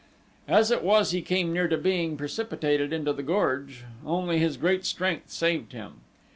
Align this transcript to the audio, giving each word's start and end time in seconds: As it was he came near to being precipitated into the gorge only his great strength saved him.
As 0.47 0.71
it 0.71 0.81
was 0.81 1.11
he 1.11 1.21
came 1.21 1.53
near 1.53 1.67
to 1.67 1.77
being 1.77 2.17
precipitated 2.17 2.91
into 2.91 3.13
the 3.13 3.21
gorge 3.21 3.83
only 4.03 4.39
his 4.39 4.57
great 4.57 4.83
strength 4.83 5.29
saved 5.29 5.73
him. 5.73 5.99